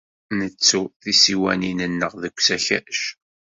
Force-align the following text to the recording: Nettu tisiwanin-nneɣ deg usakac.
Nettu 0.37 0.81
tisiwanin-nneɣ 1.01 2.13
deg 2.23 2.35
usakac. 2.39 3.01